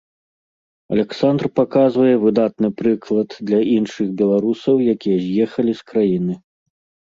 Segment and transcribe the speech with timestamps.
[0.95, 6.33] Аляксандр паказвае выдатны прыклад для іншых беларусаў, якія з'ехалі з краіны.